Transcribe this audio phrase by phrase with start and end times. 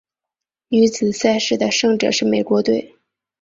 [0.69, 2.95] 女子赛事的胜者是美国队。